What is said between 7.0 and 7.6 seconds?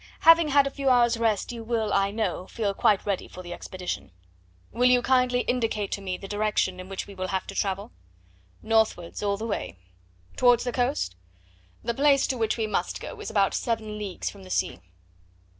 we will have to